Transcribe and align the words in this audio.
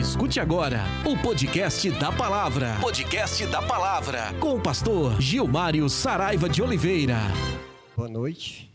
Escute 0.00 0.40
agora 0.40 0.80
o 1.06 1.16
podcast 1.16 1.88
da 1.92 2.10
palavra. 2.10 2.76
Podcast 2.80 3.46
da 3.46 3.62
palavra. 3.62 4.34
Com 4.40 4.56
o 4.56 4.60
pastor 4.60 5.22
Gilmário 5.22 5.88
Saraiva 5.88 6.48
de 6.48 6.60
Oliveira. 6.60 7.18
Boa 7.96 8.08
noite. 8.08 8.68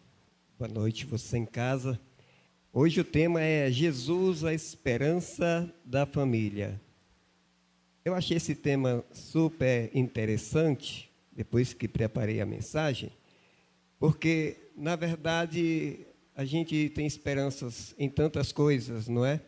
Boa 0.58 0.71
noite, 0.71 1.05
você 1.05 1.38
em 1.38 1.46
casa. 1.46 2.00
Hoje 2.71 3.02
o 3.02 3.04
tema 3.04 3.42
é 3.42 3.70
Jesus, 3.70 4.46
a 4.46 4.54
esperança 4.54 5.70
da 5.84 6.05
família. 6.05 6.79
Eu 8.05 8.15
achei 8.15 8.38
esse 8.38 8.55
tema 8.55 9.04
super 9.11 9.91
interessante, 9.93 11.11
depois 11.33 11.73
que 11.73 11.89
preparei 11.89 12.39
a 12.39 12.45
mensagem, 12.45 13.11
porque, 13.99 14.55
na 14.73 14.95
verdade, 14.95 15.99
a 16.33 16.45
gente 16.45 16.88
tem 16.95 17.05
esperanças 17.05 17.93
em 17.99 18.07
tantas 18.07 18.54
coisas, 18.54 19.09
não 19.09 19.25
é? 19.25 19.41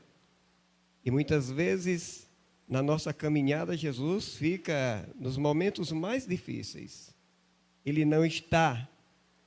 E 1.04 1.12
muitas 1.12 1.50
vezes, 1.50 2.28
na 2.68 2.82
nossa 2.82 3.14
caminhada, 3.14 3.76
Jesus 3.76 4.36
fica 4.36 5.08
nos 5.20 5.38
momentos 5.38 5.92
mais 5.92 6.28
difíceis. 6.28 7.14
Ele 7.86 8.06
não 8.06 8.26
está 8.26 8.88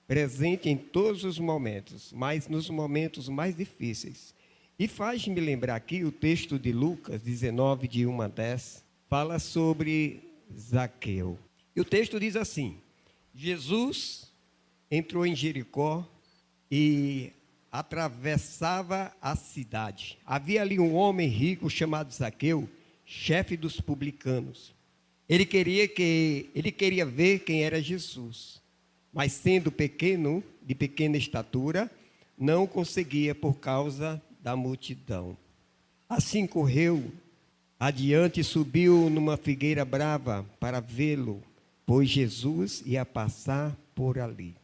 presente 0.07 0.69
em 0.69 0.77
todos 0.77 1.25
os 1.25 1.39
momentos, 1.39 2.13
mas 2.13 2.49
nos 2.49 2.69
momentos 2.69 3.29
mais 3.29 3.57
difíceis. 3.57 4.35
E 4.79 4.89
faz-me 4.89 5.41
lembrar 5.41 5.77
aqui 5.77 6.05
o 6.05 6.11
texto 6.11 6.59
de 6.59 6.73
Lucas 6.73 7.23
19, 7.23 7.87
de 7.87 8.07
1 8.07 8.23
a 8.23 8.29
10, 8.29 8.85
fala 9.09 9.39
sobre 9.39 10.21
Zaqueu. 10.53 11.39
E 11.77 11.81
o 11.81 11.85
texto 11.85 12.19
diz 12.19 12.35
assim: 12.35 12.79
Jesus 13.33 14.33
entrou 14.91 15.25
em 15.25 15.35
Jericó 15.35 16.07
e 16.71 17.33
atravessava 17.75 19.13
a 19.21 19.35
cidade. 19.35 20.17
Havia 20.25 20.63
ali 20.63 20.79
um 20.79 20.95
homem 20.95 21.29
rico 21.29 21.69
chamado 21.69 22.15
Zaqueu, 22.15 22.69
chefe 23.05 23.57
dos 23.57 23.81
publicanos. 23.81 24.73
Ele 25.29 25.45
queria 25.45 25.89
que 25.89 26.49
ele 26.55 26.71
queria 26.71 27.05
ver 27.05 27.41
quem 27.41 27.65
era 27.65 27.83
Jesus, 27.83 28.63
mas 29.13 29.33
sendo 29.33 29.73
pequeno, 29.73 30.41
de 30.63 30.73
pequena 30.73 31.17
estatura, 31.17 31.91
não 32.39 32.65
conseguia 32.65 33.35
por 33.35 33.55
causa 33.55 34.23
da 34.41 34.55
multidão. 34.55 35.37
Assim 36.09 36.47
correu 36.47 37.11
adiante 37.81 38.39
e 38.39 38.45
subiu 38.45 39.11
numa 39.11 39.37
figueira 39.37 39.85
brava 39.85 40.47
para 40.61 40.79
vê-lo, 40.79 41.43
pois 41.85 42.09
Jesus 42.09 42.85
ia 42.87 43.05
passar 43.05 43.77
por 43.97 44.21
ali. 44.21 44.55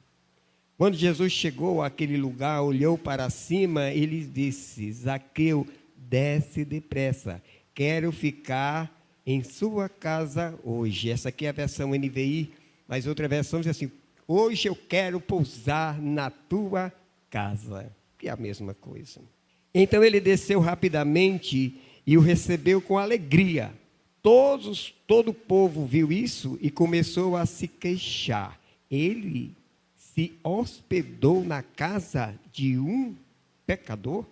Quando 0.80 0.96
Jesus 0.96 1.30
chegou 1.30 1.82
àquele 1.82 2.16
lugar, 2.16 2.62
olhou 2.62 2.96
para 2.96 3.28
cima 3.28 3.90
e 3.90 4.06
lhe 4.06 4.24
disse: 4.24 4.90
Zaqueu, 4.90 5.66
desce 5.94 6.64
depressa, 6.64 7.42
quero 7.74 8.10
ficar 8.10 8.90
em 9.26 9.42
sua 9.42 9.90
casa 9.90 10.58
hoje. 10.64 11.10
Essa 11.10 11.28
aqui 11.28 11.44
é 11.44 11.50
a 11.50 11.52
versão 11.52 11.90
NVI, 11.90 12.50
mas 12.88 13.06
outra 13.06 13.28
versão 13.28 13.60
diz 13.60 13.68
assim: 13.68 13.92
Hoje 14.26 14.68
eu 14.68 14.74
quero 14.74 15.20
pousar 15.20 16.00
na 16.00 16.30
tua 16.30 16.90
casa. 17.28 17.94
Que 18.16 18.28
é 18.28 18.30
a 18.30 18.36
mesma 18.36 18.72
coisa. 18.72 19.20
Então 19.74 20.02
ele 20.02 20.18
desceu 20.18 20.60
rapidamente 20.60 21.78
e 22.06 22.16
o 22.16 22.22
recebeu 22.22 22.80
com 22.80 22.96
alegria. 22.96 23.70
Todos, 24.22 24.94
todo 25.06 25.28
o 25.28 25.34
povo 25.34 25.84
viu 25.84 26.10
isso 26.10 26.58
e 26.58 26.70
começou 26.70 27.36
a 27.36 27.44
se 27.44 27.68
queixar. 27.68 28.58
Ele 28.90 29.59
se 30.14 30.32
hospedou 30.42 31.44
na 31.44 31.62
casa 31.62 32.34
de 32.52 32.78
um 32.78 33.14
pecador? 33.66 34.24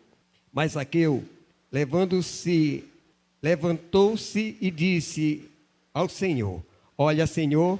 Mas 0.52 0.72
Zaqueu, 0.72 1.24
levando-se, 1.70 2.84
levantou-se 3.42 4.56
e 4.60 4.70
disse 4.70 5.48
ao 5.94 6.08
Senhor: 6.08 6.62
Olha, 6.96 7.26
Senhor, 7.26 7.78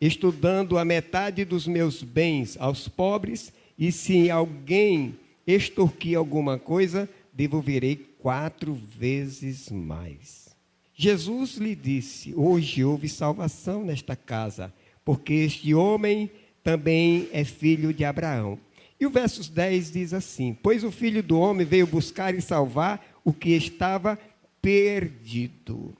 estou 0.00 0.32
dando 0.32 0.78
a 0.78 0.84
metade 0.84 1.44
dos 1.44 1.66
meus 1.66 2.02
bens 2.02 2.56
aos 2.58 2.88
pobres, 2.88 3.52
e 3.78 3.92
se 3.92 4.30
alguém 4.30 5.18
extorquir 5.46 6.16
alguma 6.16 6.58
coisa, 6.58 7.08
devolverei 7.32 7.96
quatro 8.18 8.74
vezes 8.74 9.70
mais. 9.70 10.54
Jesus 10.94 11.56
lhe 11.56 11.74
disse: 11.74 12.32
Hoje 12.34 12.84
houve 12.84 13.08
salvação 13.08 13.84
nesta 13.84 14.16
casa, 14.16 14.72
porque 15.04 15.34
este 15.34 15.74
homem 15.74 16.30
também 16.64 17.28
é 17.30 17.44
filho 17.44 17.92
de 17.92 18.04
Abraão. 18.04 18.58
E 18.98 19.06
o 19.06 19.10
verso 19.10 19.52
10 19.52 19.92
diz 19.92 20.14
assim: 20.14 20.56
Pois 20.62 20.82
o 20.82 20.90
filho 20.90 21.22
do 21.22 21.38
homem 21.38 21.66
veio 21.66 21.86
buscar 21.86 22.34
e 22.34 22.40
salvar 22.40 23.04
o 23.22 23.32
que 23.32 23.50
estava 23.50 24.18
perdido. 24.62 25.94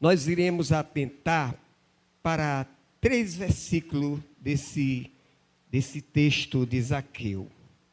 Nós 0.00 0.26
iremos 0.26 0.72
atentar 0.72 1.54
para 2.22 2.66
três 3.00 3.36
versículos 3.36 4.20
desse, 4.40 5.10
desse 5.70 6.00
texto 6.00 6.64
de 6.64 6.80
Zaqueu. 6.80 7.46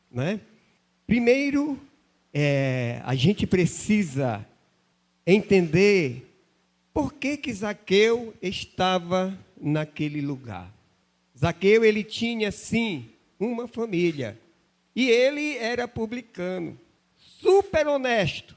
Né? 0.10 0.40
Primeiro, 1.06 1.80
é, 2.34 3.02
a 3.04 3.14
gente 3.14 3.46
precisa 3.46 4.46
entender 5.26 6.32
por 6.94 7.14
que, 7.14 7.36
que 7.36 7.54
Zaqueu 7.54 8.34
estava 8.42 9.38
naquele 9.60 10.22
lugar. 10.22 10.75
Zaqueu, 11.38 11.84
ele 11.84 12.04
tinha 12.04 12.52
sim 12.52 13.10
uma 13.40 13.68
família. 13.68 14.40
E 14.96 15.10
ele 15.10 15.58
era 15.58 15.88
publicano, 15.88 16.80
super 17.18 17.86
honesto, 17.88 18.56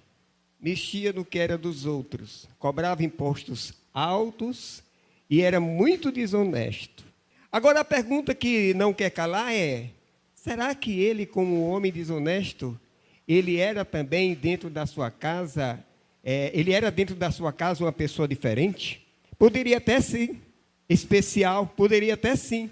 mexia 0.60 1.12
no 1.12 1.24
que 1.24 1.38
era 1.38 1.58
dos 1.58 1.84
outros, 1.84 2.48
cobrava 2.58 3.02
impostos 3.02 3.74
altos 3.92 4.82
e 5.28 5.42
era 5.42 5.58
muito 5.58 6.12
desonesto. 6.12 7.04
Agora 7.50 7.80
a 7.80 7.84
pergunta 7.84 8.34
que 8.34 8.72
não 8.74 8.94
quer 8.94 9.10
calar 9.10 9.52
é: 9.52 9.90
será 10.32 10.74
que 10.74 11.00
ele, 11.00 11.26
como 11.26 11.68
homem 11.68 11.90
desonesto, 11.90 12.78
ele 13.26 13.56
era 13.56 13.84
também 13.84 14.34
dentro 14.34 14.70
da 14.70 14.86
sua 14.86 15.10
casa, 15.10 15.84
é, 16.22 16.52
ele 16.54 16.72
era 16.72 16.90
dentro 16.90 17.16
da 17.16 17.32
sua 17.32 17.52
casa 17.52 17.84
uma 17.84 17.92
pessoa 17.92 18.28
diferente? 18.28 19.04
Poderia 19.36 19.78
até 19.78 20.00
sim 20.00 20.40
especial, 20.88 21.66
poderia 21.76 22.14
até 22.14 22.34
sim. 22.34 22.70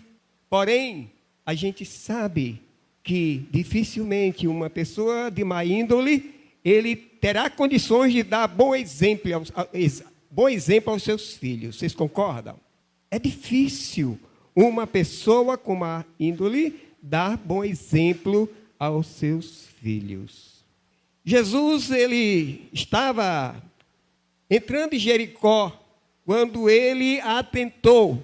Porém, 0.49 1.10
a 1.44 1.54
gente 1.54 1.84
sabe 1.84 2.60
que 3.03 3.47
dificilmente 3.50 4.49
uma 4.49 4.69
pessoa 4.69 5.31
de 5.31 5.44
má 5.44 5.65
índole, 5.65 6.34
ele 6.65 6.97
terá 6.97 7.49
condições 7.49 8.12
de 8.12 8.22
dar 8.22 8.49
bom 8.49 8.75
exemplo 8.75 9.32
aos, 9.34 9.53
bom 10.31 10.49
exemplo 10.49 10.93
aos 10.93 11.03
seus 11.03 11.37
filhos. 11.37 11.76
Vocês 11.76 11.94
concordam? 11.94 12.56
É 13.10 13.19
difícil 13.19 14.19
uma 14.55 14.87
pessoa 14.87 15.56
com 15.56 15.76
má 15.76 16.05
índole 16.19 16.81
dar 17.00 17.37
bom 17.37 17.62
exemplo 17.62 18.49
aos 18.78 19.06
seus 19.06 19.69
filhos. 19.81 20.65
Jesus, 21.25 21.91
ele 21.91 22.69
estava 22.72 23.62
entrando 24.50 24.94
em 24.94 24.99
Jericó 24.99 25.85
quando 26.26 26.69
ele 26.69 27.20
atentou 27.20 28.20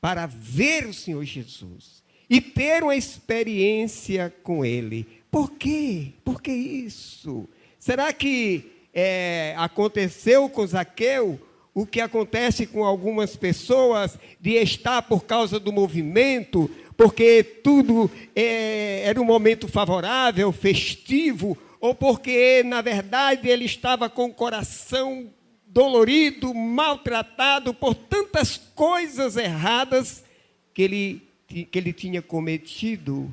para 0.00 0.26
ver 0.26 0.84
o 0.84 0.92
Senhor 0.92 1.24
Jesus 1.24 2.02
e 2.28 2.40
ter 2.40 2.82
uma 2.82 2.96
experiência 2.96 4.34
com 4.42 4.64
Ele. 4.64 5.06
Por 5.30 5.52
quê? 5.52 6.12
Por 6.24 6.42
que 6.42 6.50
isso? 6.50 7.48
Será 7.78 8.12
que 8.12 8.72
é, 8.92 9.54
aconteceu 9.56 10.48
com 10.48 10.66
Zaqueu 10.66 11.40
o 11.72 11.86
que 11.86 12.00
acontece 12.00 12.66
com 12.66 12.84
algumas 12.84 13.36
pessoas 13.36 14.18
de 14.40 14.54
estar 14.54 15.02
por 15.02 15.24
causa 15.24 15.60
do 15.60 15.72
movimento, 15.72 16.68
porque 16.96 17.44
tudo 17.44 18.10
é, 18.34 19.02
era 19.04 19.20
um 19.20 19.24
momento 19.24 19.68
favorável, 19.68 20.50
festivo, 20.50 21.56
ou 21.78 21.94
porque, 21.94 22.62
na 22.64 22.80
verdade, 22.80 23.48
ele 23.48 23.66
estava 23.66 24.08
com 24.08 24.24
o 24.24 24.34
coração 24.34 25.30
dolorido, 25.76 26.54
maltratado 26.54 27.74
por 27.74 27.94
tantas 27.94 28.56
coisas 28.74 29.36
erradas 29.36 30.24
que 30.72 30.80
ele, 30.80 31.22
que 31.46 31.68
ele 31.74 31.92
tinha 31.92 32.22
cometido? 32.22 33.32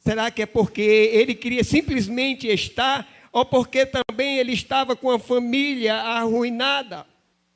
Será 0.00 0.28
que 0.28 0.42
é 0.42 0.46
porque 0.46 0.80
ele 0.82 1.36
queria 1.36 1.62
simplesmente 1.62 2.48
estar, 2.48 3.08
ou 3.32 3.44
porque 3.44 3.86
também 3.86 4.38
ele 4.38 4.52
estava 4.52 4.96
com 4.96 5.08
a 5.08 5.20
família 5.20 5.94
arruinada? 5.94 7.06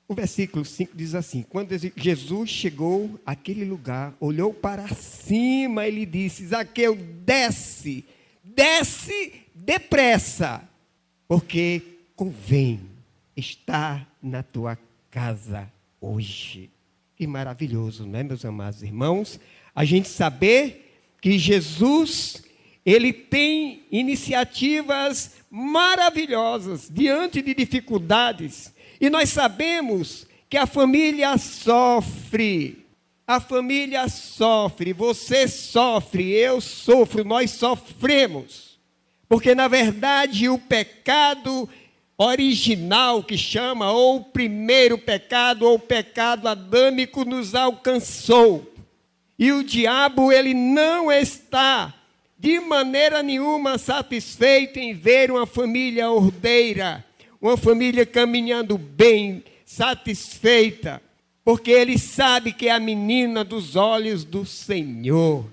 O 0.07 0.15
versículo 0.15 0.65
5 0.65 0.93
diz 0.95 1.17
assim: 1.17 1.43
Quando 1.43 1.77
Jesus 1.97 2.49
chegou 2.49 3.19
àquele 3.27 3.65
lugar, 3.65 4.15
olhou 4.21 4.55
para 4.55 4.87
cima 4.95 5.89
e 5.89 5.91
lhe 5.91 6.07
disse: 6.07 6.47
Zaqueu, 6.47 6.95
desce, 6.95 8.05
desce 8.45 9.33
depressa, 9.53 10.63
porque 11.27 11.83
convém 12.15 12.81
estar 13.37 14.12
na 14.23 14.43
tua 14.43 14.79
casa 15.11 15.71
hoje. 16.01 16.71
Que 17.17 17.27
maravilhoso, 17.27 18.07
não 18.07 18.19
é, 18.19 18.23
meus 18.23 18.45
amados 18.45 18.83
irmãos? 18.83 19.41
A 19.75 19.85
gente 19.85 20.09
saber 20.09 21.01
que 21.21 21.39
Jesus, 21.39 22.43
ele 22.85 23.13
tem 23.13 23.85
iniciativas 23.91 25.37
maravilhosas 25.51 26.89
diante 26.91 27.43
de 27.43 27.55
dificuldades. 27.55 28.73
E 29.01 29.11
nós 29.11 29.31
sabemos 29.31 30.27
que 30.49 30.57
a 30.57 30.67
família 30.67 31.37
sofre. 31.39 32.87
A 33.27 33.41
família 33.41 34.09
sofre, 34.09 34.93
você 34.93 35.47
sofre, 35.47 36.31
eu 36.33 36.61
sofro, 36.61 37.25
nós 37.25 37.53
sofremos. 37.53 38.79
Porque, 39.29 39.55
na 39.55 39.69
verdade, 39.69 40.49
o 40.49 40.59
pecado 40.59 41.69
original 42.23 43.23
que 43.23 43.37
chama, 43.37 43.91
ou 43.91 44.17
o 44.17 44.25
primeiro 44.25 44.97
pecado, 44.97 45.67
ou 45.67 45.75
o 45.75 45.79
pecado 45.79 46.47
adâmico, 46.49 47.25
nos 47.25 47.55
alcançou. 47.55 48.73
E 49.39 49.51
o 49.51 49.65
diabo, 49.65 50.31
ele 50.31 50.55
não 50.55 51.11
está 51.11 51.95
de 52.39 52.59
maneira 52.61 53.23
nenhuma 53.23 53.79
satisfeito 53.79 54.79
em 54.79 54.93
ver 54.95 55.31
uma 55.31 55.47
família 55.47 56.11
ordeira, 56.11 57.05
uma 57.41 57.57
família 57.57 58.05
caminhando 58.05 58.77
bem, 58.77 59.45
satisfeita, 59.65 61.01
porque 61.45 61.71
ele 61.71 61.99
sabe 61.99 62.53
que 62.53 62.69
é 62.69 62.73
a 62.73 62.81
menina 62.81 63.45
dos 63.45 63.77
olhos 63.77 64.25
do 64.25 64.45
Senhor. 64.45 65.45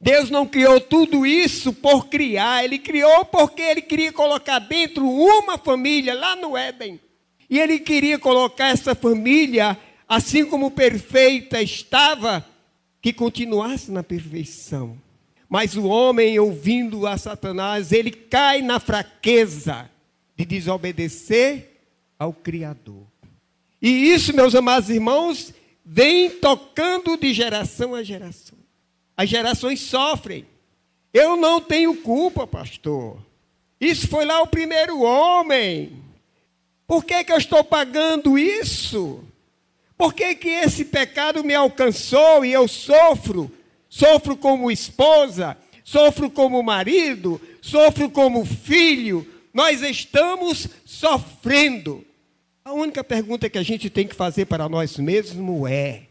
Deus 0.00 0.30
não 0.30 0.46
criou 0.46 0.80
tudo 0.80 1.26
isso 1.26 1.74
por 1.74 2.06
criar, 2.06 2.64
ele 2.64 2.78
criou 2.78 3.22
porque 3.26 3.60
ele 3.60 3.82
queria 3.82 4.10
colocar 4.10 4.58
dentro 4.58 5.06
uma 5.06 5.58
família 5.58 6.14
lá 6.14 6.34
no 6.34 6.56
Éden. 6.56 6.98
E 7.50 7.58
ele 7.58 7.78
queria 7.78 8.18
colocar 8.18 8.68
essa 8.68 8.94
família, 8.94 9.76
assim 10.08 10.46
como 10.46 10.70
perfeita 10.70 11.60
estava, 11.60 12.46
que 13.02 13.12
continuasse 13.12 13.90
na 13.90 14.02
perfeição. 14.02 14.96
Mas 15.46 15.76
o 15.76 15.86
homem, 15.86 16.38
ouvindo 16.38 17.06
a 17.06 17.18
Satanás, 17.18 17.92
ele 17.92 18.12
cai 18.12 18.62
na 18.62 18.80
fraqueza 18.80 19.90
de 20.34 20.46
desobedecer 20.46 21.82
ao 22.18 22.32
Criador. 22.32 23.04
E 23.82 23.88
isso, 24.12 24.34
meus 24.34 24.54
amados 24.54 24.88
irmãos, 24.88 25.52
vem 25.84 26.30
tocando 26.30 27.16
de 27.16 27.34
geração 27.34 27.94
a 27.94 28.02
geração. 28.02 28.59
As 29.20 29.28
gerações 29.28 29.82
sofrem. 29.82 30.46
Eu 31.12 31.36
não 31.36 31.60
tenho 31.60 31.94
culpa, 31.96 32.46
pastor. 32.46 33.18
Isso 33.78 34.08
foi 34.08 34.24
lá 34.24 34.40
o 34.40 34.46
primeiro 34.46 35.02
homem. 35.02 36.02
Por 36.86 37.04
que, 37.04 37.22
que 37.22 37.30
eu 37.30 37.36
estou 37.36 37.62
pagando 37.62 38.38
isso? 38.38 39.22
Por 39.94 40.14
que, 40.14 40.34
que 40.36 40.48
esse 40.48 40.86
pecado 40.86 41.44
me 41.44 41.52
alcançou 41.52 42.46
e 42.46 42.52
eu 42.54 42.66
sofro? 42.66 43.52
Sofro 43.90 44.38
como 44.38 44.70
esposa, 44.70 45.54
sofro 45.84 46.30
como 46.30 46.62
marido, 46.62 47.38
sofro 47.60 48.08
como 48.08 48.46
filho. 48.46 49.30
Nós 49.52 49.82
estamos 49.82 50.66
sofrendo. 50.86 52.02
A 52.64 52.72
única 52.72 53.04
pergunta 53.04 53.50
que 53.50 53.58
a 53.58 53.62
gente 53.62 53.90
tem 53.90 54.08
que 54.08 54.14
fazer 54.14 54.46
para 54.46 54.66
nós 54.66 54.96
mesmos 54.96 55.70
é: 55.70 56.04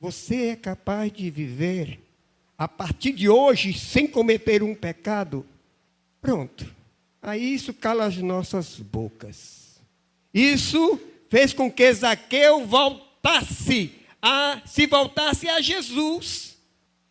você 0.00 0.46
é 0.46 0.56
capaz 0.56 1.12
de 1.12 1.28
viver 1.30 2.05
a 2.58 2.66
partir 2.66 3.12
de 3.12 3.28
hoje, 3.28 3.72
sem 3.72 4.06
cometer 4.06 4.62
um 4.62 4.74
pecado, 4.74 5.44
pronto. 6.20 6.66
Aí 7.20 7.54
isso 7.54 7.74
cala 7.74 8.04
as 8.04 8.16
nossas 8.16 8.76
bocas. 8.78 9.80
Isso 10.32 11.00
fez 11.28 11.52
com 11.52 11.70
que 11.70 11.92
Zaqueu 11.92 12.66
voltasse 12.66 13.92
a 14.22 14.60
se 14.64 14.86
voltasse 14.86 15.48
a 15.48 15.60
Jesus, 15.60 16.56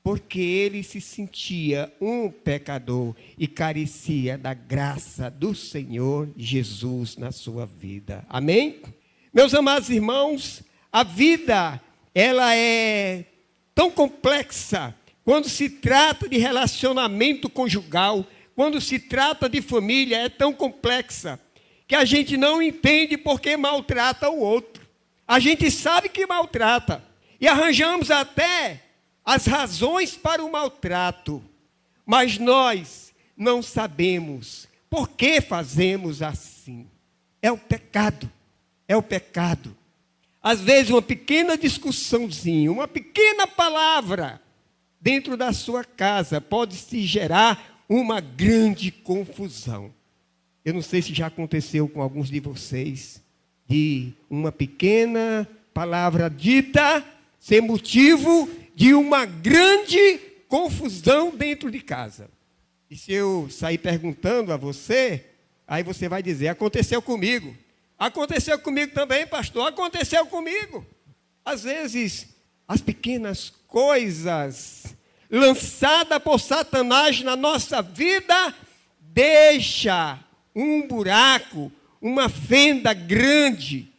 porque 0.04 0.40
ele 0.40 0.84
se 0.84 1.00
sentia 1.02 1.92
um 2.00 2.30
pecador 2.30 3.16
e 3.38 3.48
carecia 3.48 4.38
da 4.38 4.54
graça 4.54 5.30
do 5.30 5.54
Senhor 5.54 6.30
Jesus 6.36 7.18
na 7.18 7.32
sua 7.32 7.66
vida. 7.66 8.26
Amém? 8.30 8.82
Meus 9.34 9.54
amados 9.54 9.90
irmãos, 9.90 10.64
a 10.92 11.04
vida 11.04 11.82
ela 12.14 12.56
é 12.56 13.26
tão 13.74 13.92
complexa 13.92 14.96
quando 15.26 15.50
se 15.50 15.68
trata 15.68 16.30
de 16.30 16.38
relacionamento 16.38 17.50
conjugal, 17.50 18.24
quando 18.56 18.80
se 18.80 19.00
trata 19.00 19.50
de 19.50 19.60
família, 19.60 20.20
é 20.20 20.30
tão 20.30 20.54
complexa 20.54 21.40
que 21.88 21.96
a 21.96 22.06
gente 22.06 22.38
não 22.38 22.62
entende 22.62 23.18
por 23.18 23.42
que 23.42 23.58
maltrata 23.58 24.30
o 24.30 24.40
outro. 24.40 24.88
A 25.28 25.40
gente 25.40 25.70
sabe 25.72 26.10
que 26.10 26.28
maltrata 26.28 27.04
e 27.42 27.48
arranjamos 27.48 28.12
até 28.12 28.84
as 29.26 29.48
razões 29.48 30.16
para 30.16 30.46
o 30.46 30.52
maltrato, 30.52 31.44
mas 32.06 32.38
nós 32.38 33.12
não 33.36 33.64
sabemos 33.64 34.68
por 34.88 35.10
que 35.10 35.42
fazemos 35.42 36.22
assim. 36.22 36.88
É 37.42 37.52
o 37.52 37.58
pecado, 37.58 38.32
é 38.88 38.96
o 38.96 39.02
pecado. 39.02 39.76
Às 40.42 40.62
vezes, 40.62 40.92
uma 40.92 41.02
pequena 41.02 41.58
discussãozinha, 41.58 42.72
uma 42.72 42.88
pequena 42.88 43.48
palavra, 43.48 44.40
dentro 45.06 45.38
da 45.38 45.54
sua 45.54 45.84
casa 45.84 46.42
pode 46.42 46.76
se 46.76 47.06
gerar 47.06 47.86
uma 47.88 48.20
grande 48.20 48.90
confusão. 48.90 49.94
Eu 50.66 50.74
não 50.74 50.82
sei 50.82 51.00
se 51.00 51.14
já 51.14 51.28
aconteceu 51.28 51.88
com 51.88 52.02
alguns 52.02 52.28
de 52.28 52.40
vocês, 52.40 53.22
de 53.68 54.14
uma 54.28 54.52
pequena 54.52 55.48
palavra 55.76 56.28
dita 56.28 57.06
ser 57.40 57.62
motivo 57.62 58.50
de 58.74 58.96
uma 58.96 59.26
grande 59.26 60.18
confusão 60.48 61.36
dentro 61.36 61.70
de 61.70 61.82
casa. 61.82 62.28
E 62.90 62.98
se 62.98 63.14
eu 63.14 63.48
sair 63.52 63.78
perguntando 63.78 64.52
a 64.52 64.58
você, 64.58 65.24
aí 65.68 65.84
você 65.84 66.10
vai 66.10 66.24
dizer: 66.24 66.48
aconteceu 66.48 67.00
comigo. 67.00 67.56
Aconteceu 67.96 68.58
comigo 68.58 68.92
também, 68.92 69.28
pastor. 69.28 69.68
Aconteceu 69.68 70.26
comigo. 70.26 70.84
Às 71.46 71.62
vezes, 71.62 72.28
as 72.68 72.82
pequenas 72.82 73.54
coisas 73.76 74.86
lançada 75.30 76.18
por 76.18 76.40
Satanás 76.40 77.22
na 77.22 77.36
nossa 77.36 77.82
vida, 77.82 78.56
deixa 79.02 80.18
um 80.56 80.88
buraco, 80.88 81.70
uma 82.02 82.30
fenda 82.30 82.94
grande, 82.94 83.92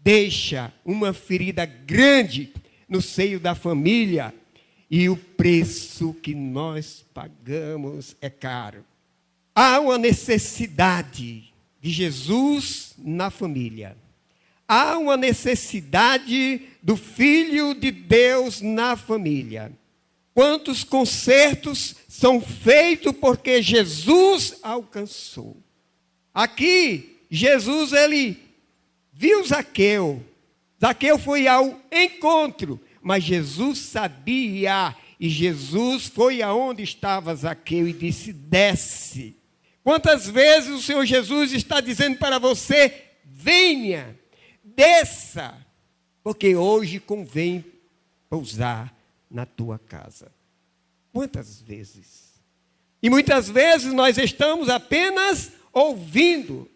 deixa 0.00 0.70
uma 0.84 1.14
ferida 1.14 1.64
grande 1.64 2.52
no 2.86 3.00
seio 3.00 3.40
da 3.40 3.54
família. 3.54 4.34
E 4.90 5.08
o 5.08 5.16
preço 5.16 6.12
que 6.12 6.34
nós 6.34 7.02
pagamos 7.14 8.14
é 8.20 8.28
caro. 8.28 8.84
Há 9.54 9.80
uma 9.80 9.96
necessidade 9.96 11.54
de 11.80 11.90
Jesus 11.90 12.94
na 12.98 13.30
família. 13.30 13.96
Há 14.74 14.96
uma 14.96 15.18
necessidade 15.18 16.62
do 16.82 16.96
Filho 16.96 17.74
de 17.74 17.90
Deus 17.90 18.62
na 18.62 18.96
família. 18.96 19.70
Quantos 20.32 20.82
concertos 20.82 21.94
são 22.08 22.40
feitos 22.40 23.12
porque 23.20 23.60
Jesus 23.60 24.58
alcançou? 24.62 25.58
Aqui, 26.32 27.18
Jesus, 27.30 27.92
ele 27.92 28.38
viu 29.12 29.44
Zaqueu. 29.44 30.24
Zaqueu 30.80 31.18
foi 31.18 31.46
ao 31.46 31.78
encontro, 31.92 32.80
mas 33.02 33.24
Jesus 33.24 33.78
sabia, 33.78 34.96
e 35.20 35.28
Jesus 35.28 36.06
foi 36.06 36.40
aonde 36.40 36.82
estava 36.82 37.36
Zaqueu 37.36 37.86
e 37.86 37.92
disse: 37.92 38.32
desce. 38.32 39.36
Quantas 39.84 40.26
vezes 40.30 40.70
o 40.70 40.80
Senhor 40.80 41.04
Jesus 41.04 41.52
está 41.52 41.78
dizendo 41.78 42.16
para 42.16 42.38
você: 42.38 43.08
venha, 43.22 44.21
desça, 44.74 45.54
porque 46.22 46.54
hoje 46.56 47.00
convém 47.00 47.64
pousar 48.28 48.94
na 49.30 49.44
tua 49.44 49.78
casa. 49.78 50.30
Quantas 51.12 51.60
vezes? 51.60 52.32
E 53.02 53.10
muitas 53.10 53.48
vezes 53.48 53.92
nós 53.92 54.16
estamos 54.16 54.68
apenas 54.68 55.52
ouvindo. 55.72 56.70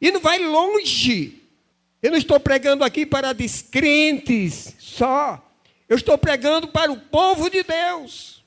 E 0.00 0.10
não 0.10 0.20
vai 0.20 0.38
longe. 0.38 1.42
Eu 2.02 2.10
não 2.10 2.18
estou 2.18 2.38
pregando 2.38 2.84
aqui 2.84 3.06
para 3.06 3.32
descrentes 3.32 4.74
só. 4.78 5.44
Eu 5.88 5.96
estou 5.96 6.18
pregando 6.18 6.68
para 6.68 6.92
o 6.92 7.00
povo 7.00 7.48
de 7.48 7.62
Deus. 7.62 8.44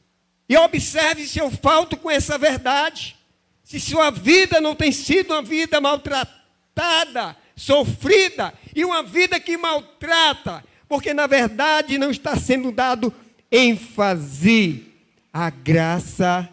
E 0.48 0.58
observe 0.58 1.26
se 1.26 1.40
eu 1.40 1.50
falto 1.50 1.98
com 1.98 2.12
essa 2.12 2.38
verdade. 2.38 3.18
Se 3.64 3.80
sua 3.80 4.10
vida 4.12 4.60
não 4.60 4.76
tem 4.76 4.92
sido 4.92 5.32
uma 5.32 5.42
vida 5.42 5.80
maltratada, 5.80 7.38
sofrida, 7.62 8.56
e 8.76 8.84
uma 8.84 9.04
vida 9.04 9.40
que 9.40 9.56
maltrata, 9.56 10.64
porque 10.90 11.14
na 11.14 11.28
verdade 11.28 12.00
não 12.00 12.10
está 12.10 12.36
sendo 12.36 12.72
dado 12.72 13.14
ênfase 13.52 14.88
à 15.32 15.52
graça 15.52 16.50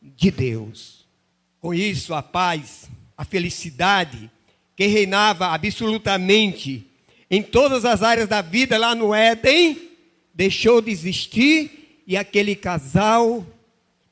de 0.00 0.30
Deus. 0.30 1.06
Com 1.60 1.74
isso, 1.74 2.14
a 2.14 2.22
paz, 2.22 2.88
a 3.18 3.22
felicidade 3.22 4.30
que 4.74 4.86
reinava 4.86 5.48
absolutamente 5.48 6.90
em 7.30 7.42
todas 7.42 7.84
as 7.84 8.02
áreas 8.02 8.26
da 8.26 8.40
vida 8.40 8.78
lá 8.78 8.94
no 8.94 9.14
Éden, 9.14 9.90
deixou 10.32 10.80
de 10.80 10.90
existir 10.90 12.02
e 12.06 12.16
aquele 12.16 12.56
casal 12.56 13.44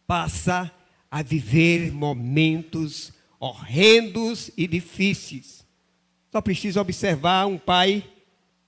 passa 0.06 0.70
a 1.10 1.22
viver 1.22 1.90
momentos 1.90 3.14
horrendos 3.40 4.50
e 4.58 4.66
difíceis. 4.66 5.63
Só 6.34 6.40
precisa 6.40 6.80
observar 6.80 7.46
um 7.46 7.56
pai 7.56 8.02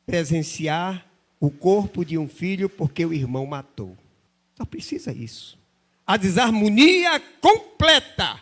presenciar 0.06 1.04
o 1.40 1.50
corpo 1.50 2.04
de 2.04 2.16
um 2.16 2.28
filho 2.28 2.68
porque 2.68 3.04
o 3.04 3.12
irmão 3.12 3.44
matou. 3.44 3.98
Só 4.56 4.64
precisa 4.64 5.10
isso. 5.10 5.58
A 6.06 6.16
desarmonia 6.16 7.18
completa 7.40 8.40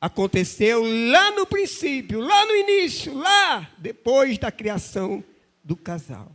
aconteceu 0.00 0.82
lá 0.82 1.30
no 1.30 1.46
princípio, 1.46 2.18
lá 2.18 2.44
no 2.44 2.56
início, 2.56 3.14
lá 3.14 3.70
depois 3.78 4.36
da 4.38 4.50
criação 4.50 5.22
do 5.62 5.76
casal. 5.76 6.32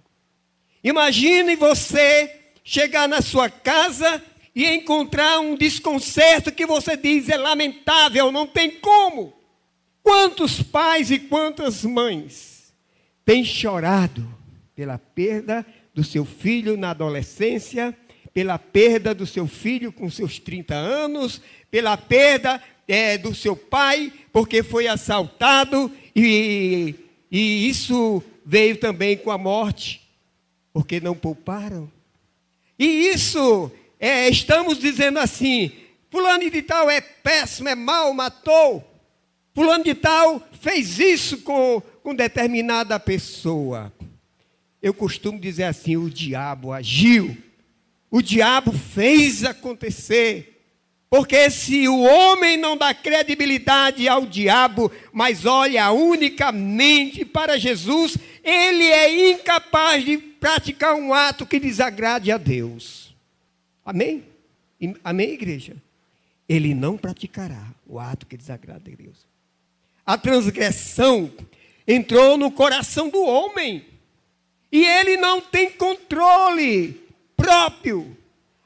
Imagine 0.82 1.58
você 1.58 2.54
chegar 2.64 3.10
na 3.10 3.22
sua 3.22 3.50
casa 3.50 4.24
e 4.56 4.66
encontrar 4.66 5.42
um 5.42 5.58
desconcerto 5.58 6.54
que 6.54 6.66
você 6.66 6.96
diz 6.96 7.28
é 7.28 7.36
lamentável, 7.36 8.32
não 8.32 8.48
tem 8.48 8.72
como. 8.80 9.37
Quantos 10.08 10.64
pais 10.64 11.12
e 11.12 11.20
quantas 11.20 11.84
mães 11.84 12.74
têm 13.26 13.44
chorado 13.44 14.26
pela 14.74 14.98
perda 14.98 15.66
do 15.94 16.02
seu 16.02 16.24
filho 16.24 16.78
na 16.78 16.92
adolescência, 16.92 17.94
pela 18.34 18.58
perda 18.58 19.14
do 19.14 19.26
seu 19.26 19.46
filho 19.48 19.92
com 19.92 20.10
seus 20.10 20.40
30 20.40 20.74
anos, 20.74 21.42
pela 21.70 21.98
perda 21.98 22.64
é, 22.88 23.18
do 23.18 23.36
seu 23.36 23.54
pai, 23.54 24.14
porque 24.32 24.64
foi 24.64 24.88
assaltado, 24.88 25.92
e, 26.16 26.96
e 27.30 27.68
isso 27.68 28.24
veio 28.46 28.78
também 28.78 29.18
com 29.18 29.30
a 29.30 29.38
morte, 29.38 30.10
porque 30.72 31.02
não 31.02 31.16
pouparam. 31.16 31.92
E 32.80 33.10
isso, 33.10 33.70
é, 34.00 34.30
estamos 34.30 34.80
dizendo 34.80 35.20
assim: 35.20 35.70
Fulano 36.10 36.50
de 36.50 36.62
Tal 36.62 36.90
é 36.90 37.02
péssimo, 37.02 37.68
é 37.68 37.76
mau, 37.76 38.14
matou. 38.14 38.87
Fulano 39.58 39.84
de 39.84 39.96
Tal 39.96 40.40
fez 40.62 41.00
isso 41.00 41.40
com, 41.40 41.82
com 42.04 42.14
determinada 42.14 43.00
pessoa. 43.00 43.92
Eu 44.80 44.94
costumo 44.94 45.40
dizer 45.40 45.64
assim: 45.64 45.98
o 45.98 46.12
diabo 46.12 46.72
agiu, 46.72 47.36
o 48.12 48.22
diabo 48.22 48.72
fez 48.72 49.44
acontecer. 49.44 50.62
Porque 51.10 51.50
se 51.50 51.88
o 51.88 52.02
homem 52.02 52.56
não 52.56 52.78
dá 52.78 52.94
credibilidade 52.94 54.08
ao 54.08 54.28
diabo, 54.28 54.92
mas 55.12 55.44
olha 55.44 55.92
unicamente 55.92 57.26
para 57.26 57.58
Jesus, 57.58 58.16
ele 58.44 58.84
é 58.84 59.32
incapaz 59.32 60.06
de 60.06 60.20
praticar 60.20 60.94
um 60.94 61.16
ato 61.16 61.48
que 61.48 61.60
desagrade 61.60 62.32
a 62.32 62.38
Deus. 62.38 63.16
Amém? 63.84 64.24
Amém, 65.04 65.32
igreja? 65.32 65.76
Ele 66.48 66.76
não 66.76 66.96
praticará 66.96 67.74
o 67.88 67.98
ato 67.98 68.28
que 68.28 68.38
desagrada 68.38 68.92
a 68.92 68.96
Deus. 68.96 69.27
A 70.08 70.18
transgressão 70.18 71.30
entrou 71.86 72.38
no 72.38 72.50
coração 72.50 73.10
do 73.10 73.22
homem. 73.22 73.86
E 74.72 74.86
ele 74.86 75.18
não 75.18 75.42
tem 75.42 75.70
controle 75.70 77.06
próprio. 77.36 78.16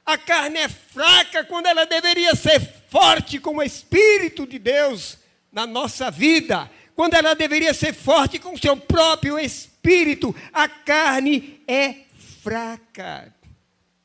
A 0.05 0.19
carne 0.19 0.59
é 0.59 0.69
fraca 0.69 1.43
quando 1.43 1.65
ela 1.65 1.85
deveria 1.85 2.35
ser 2.35 2.59
forte 2.89 3.39
como 3.39 3.59
o 3.59 3.63
Espírito 3.63 4.45
de 4.45 4.59
Deus 4.59 5.17
na 5.51 5.65
nossa 5.65 6.11
vida. 6.11 6.69
Quando 6.95 7.15
ela 7.15 7.33
deveria 7.33 7.73
ser 7.73 7.93
forte 7.93 8.37
com 8.37 8.53
o 8.53 8.59
seu 8.59 8.77
próprio 8.77 9.39
espírito, 9.39 10.35
a 10.53 10.67
carne 10.67 11.59
é 11.67 12.01
fraca. 12.43 13.33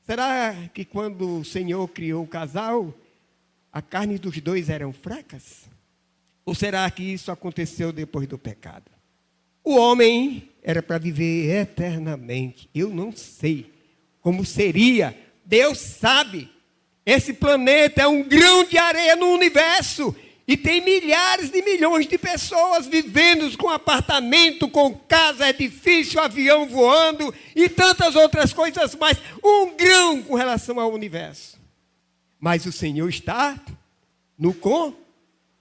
Será 0.07 0.55
que 0.73 0.87
quando 0.87 1.41
o 1.41 1.45
Senhor 1.45 1.87
criou 1.89 2.25
o 2.25 2.29
casal, 2.29 2.95
a 3.71 3.83
carne 3.83 4.19
dos 4.19 4.41
dois 4.41 4.71
eram 4.71 4.91
fracas? 4.93 5.66
Ou 6.47 6.55
será 6.55 6.89
que 6.89 7.03
isso 7.03 7.33
aconteceu 7.33 7.93
depois 7.93 8.29
do 8.29 8.39
pecado? 8.39 8.85
O 9.65 9.77
homem 9.77 10.49
era 10.63 10.81
para 10.81 10.97
viver 10.97 11.63
eternamente. 11.63 12.71
Eu 12.73 12.89
não 12.89 13.11
sei 13.11 13.73
como 14.21 14.45
seria. 14.45 15.19
Deus 15.45 15.79
sabe. 15.79 16.49
Esse 17.05 17.33
planeta 17.33 18.03
é 18.03 18.07
um 18.07 18.23
grão 18.23 18.65
de 18.65 18.79
areia 18.79 19.17
no 19.17 19.27
universo. 19.27 20.15
E 20.47 20.57
tem 20.57 20.81
milhares 20.81 21.51
de 21.51 21.61
milhões 21.63 22.07
de 22.07 22.17
pessoas 22.17 22.87
vivendo 22.87 23.59
com 23.59 23.69
apartamento, 23.69 24.69
com 24.69 24.95
casa, 24.95 25.49
edifício, 25.49 26.21
avião 26.21 26.69
voando 26.69 27.35
e 27.57 27.69
tantas 27.69 28.15
outras 28.15 28.53
coisas 28.53 28.95
mais. 28.95 29.19
Um 29.43 29.75
grão 29.77 30.23
com 30.23 30.37
relação 30.37 30.79
ao 30.79 30.93
universo. 30.93 31.59
Mas 32.39 32.67
o 32.67 32.71
Senhor 32.71 33.09
está 33.09 33.61
no 34.39 34.55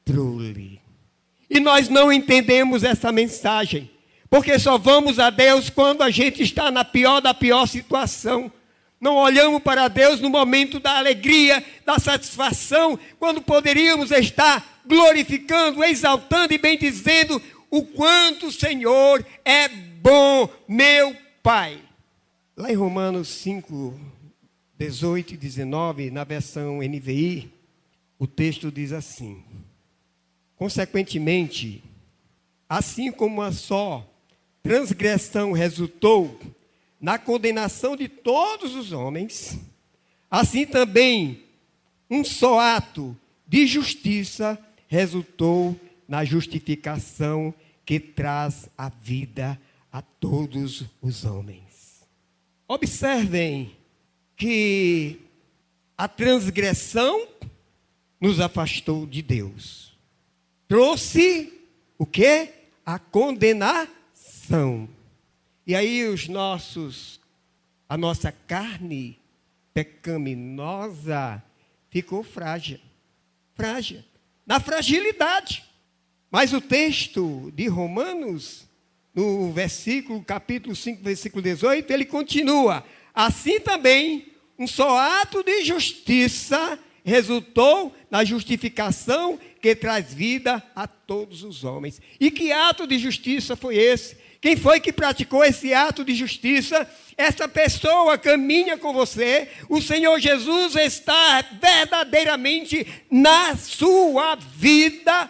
controle. 0.06 0.80
E 1.50 1.60
nós 1.60 1.90
não 1.90 2.14
entendemos 2.14 2.84
essa 2.84 3.12
mensagem. 3.12 3.90
Porque 4.30 4.58
só 4.60 4.78
vamos 4.78 5.20
a 5.20 5.30
Deus 5.30 5.70
quando 5.70 6.02
a 6.02 6.10
gente 6.10 6.44
está 6.44 6.72
na 6.72 6.84
pior 6.84 7.22
da 7.22 7.34
pior 7.34 7.68
situação. 7.68 8.52
Não 9.00 9.16
olhamos 9.16 9.62
para 9.62 9.88
Deus 9.88 10.20
no 10.20 10.30
momento 10.30 10.80
da 10.80 10.98
alegria, 10.98 11.64
da 11.86 12.00
satisfação, 12.00 12.98
quando 13.20 13.42
poderíamos 13.42 14.12
estar 14.12 14.82
glorificando, 14.86 15.84
exaltando 15.84 16.54
e 16.54 16.58
bendizendo 16.58 17.42
o 17.70 17.84
quanto 17.84 18.48
o 18.48 18.52
Senhor 18.52 19.26
é 19.44 19.68
bom, 19.68 20.50
meu 20.68 21.16
Pai. 21.44 21.80
Lá 22.58 22.72
em 22.72 22.76
Romanos 22.76 23.28
5, 23.28 24.00
18 24.78 25.34
e 25.34 25.38
19, 25.38 26.10
na 26.10 26.24
versão 26.24 26.80
NVI, 26.80 27.52
o 28.18 28.26
texto 28.26 28.72
diz 28.72 28.92
assim: 28.92 29.44
Consequentemente, 30.58 31.84
assim 32.68 33.12
como 33.12 33.42
a 33.42 33.52
só 33.52 34.08
transgressão 34.64 35.52
resultou 35.52 36.40
na 37.00 37.20
condenação 37.20 37.96
de 37.96 38.08
todos 38.08 38.74
os 38.74 38.92
homens, 38.92 39.60
assim 40.30 40.66
também 40.66 41.44
um 42.10 42.24
só 42.24 42.60
ato 42.60 43.16
de 43.48 43.68
justiça 43.68 44.58
resultou 44.88 45.80
na 46.08 46.24
justificação 46.24 47.54
que 47.86 48.00
traz 48.00 48.70
a 48.78 48.90
vida 48.90 49.60
a 49.92 50.02
todos 50.02 50.86
os 51.02 51.26
homens. 51.26 52.06
Observem 52.68 53.76
que 54.36 55.20
a 55.98 56.08
transgressão 56.08 57.28
nos 58.20 58.40
afastou 58.40 59.06
de 59.06 59.22
Deus. 59.22 59.95
Trouxe 60.68 61.54
o 61.98 62.06
que? 62.06 62.50
A 62.86 62.98
condenação. 62.98 64.90
E 65.66 65.76
aí 65.76 66.08
os 66.08 66.28
nossos, 66.28 67.20
a 67.88 67.98
nossa 67.98 68.32
carne 68.32 69.20
pecaminosa 69.74 71.44
ficou 71.90 72.24
frágil. 72.24 72.80
Frágil. 73.56 74.04
Na 74.46 74.60
fragilidade. 74.60 75.64
Mas 76.32 76.54
o 76.54 76.60
texto 76.60 77.52
de 77.56 77.68
Romanos, 77.68 78.68
no 79.14 79.52
versículo, 79.52 80.24
capítulo 80.24 80.76
5, 80.76 81.02
versículo 81.02 81.42
18, 81.42 81.92
ele 81.92 82.06
continua. 82.06 82.84
Assim 83.14 83.60
também, 83.60 84.34
um 84.58 84.68
só 84.68 84.98
ato 85.22 85.44
de 85.44 85.64
justiça 85.64 86.78
resultou 87.06 87.96
na 88.10 88.24
justificação 88.26 89.40
que 89.62 89.76
traz 89.76 90.12
vida 90.12 90.62
a 90.76 90.88
todos 90.88 91.44
os 91.44 91.64
homens. 91.64 92.02
E 92.20 92.32
que 92.32 92.52
ato 92.52 92.88
de 92.88 92.98
justiça 92.98 93.56
foi 93.56 93.78
esse? 93.78 94.18
Quem 94.42 94.58
foi 94.58 94.80
que 94.80 94.92
praticou 94.92 95.44
esse 95.44 95.72
ato 95.72 96.04
de 96.04 96.16
justiça? 96.16 96.90
Essa 97.16 97.48
pessoa 97.48 98.18
caminha 98.18 98.76
com 98.78 98.92
você. 98.92 99.50
O 99.70 99.80
Senhor 99.80 100.20
Jesus 100.20 100.76
está 100.76 101.42
verdadeiramente 101.62 102.86
na 103.10 103.56
sua 103.56 104.36
vida. 104.36 105.30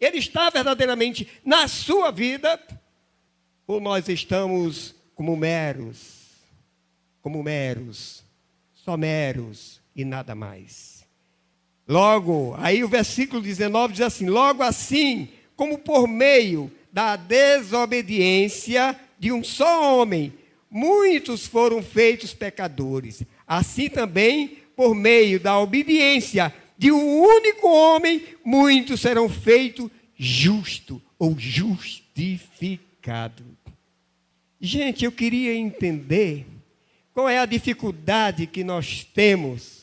Ele 0.00 0.18
está 0.18 0.50
verdadeiramente 0.50 1.28
na 1.44 1.66
sua 1.66 2.12
vida. 2.12 2.60
Ou 3.66 3.80
nós 3.80 4.08
estamos 4.08 4.94
como 5.16 5.36
meros, 5.36 6.30
como 7.20 7.42
meros, 7.42 8.24
só 8.72 8.96
meros 8.96 9.79
e 9.94 10.04
nada 10.04 10.34
mais. 10.34 11.04
Logo, 11.86 12.54
aí 12.58 12.82
o 12.84 12.88
versículo 12.88 13.40
19 13.42 13.94
diz 13.94 14.02
assim: 14.02 14.28
Logo 14.28 14.62
assim, 14.62 15.28
como 15.56 15.78
por 15.78 16.06
meio 16.06 16.70
da 16.92 17.16
desobediência 17.16 18.94
de 19.18 19.32
um 19.32 19.42
só 19.42 20.00
homem, 20.00 20.32
muitos 20.70 21.46
foram 21.46 21.82
feitos 21.82 22.32
pecadores. 22.32 23.24
Assim 23.46 23.88
também, 23.88 24.58
por 24.76 24.94
meio 24.94 25.40
da 25.40 25.58
obediência 25.58 26.54
de 26.78 26.92
um 26.92 27.20
único 27.20 27.68
homem, 27.68 28.22
muitos 28.44 29.00
serão 29.00 29.28
feitos 29.28 29.90
justo 30.16 31.02
ou 31.18 31.36
justificado. 31.38 33.44
Gente, 34.60 35.04
eu 35.04 35.12
queria 35.12 35.54
entender 35.54 36.46
qual 37.12 37.28
é 37.28 37.38
a 37.38 37.46
dificuldade 37.46 38.46
que 38.46 38.62
nós 38.62 39.04
temos 39.04 39.79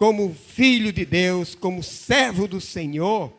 como 0.00 0.34
filho 0.34 0.94
de 0.94 1.04
Deus, 1.04 1.54
como 1.54 1.82
servo 1.82 2.48
do 2.48 2.58
Senhor, 2.58 3.30